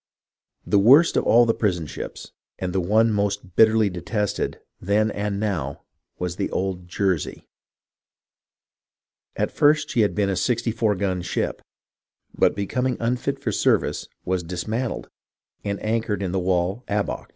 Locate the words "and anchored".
15.63-16.23